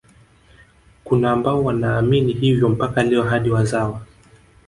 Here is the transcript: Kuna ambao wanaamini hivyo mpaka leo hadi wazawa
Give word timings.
Kuna 1.03 1.31
ambao 1.31 1.63
wanaamini 1.63 2.33
hivyo 2.33 2.69
mpaka 2.69 3.03
leo 3.03 3.23
hadi 3.23 3.49
wazawa 3.51 4.05